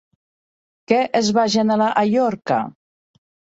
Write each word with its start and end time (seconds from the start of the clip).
Què 0.91 0.97
es 1.19 1.29
va 1.39 1.45
generar 1.57 1.91
a 1.93 2.05
Llorca? 2.15 2.61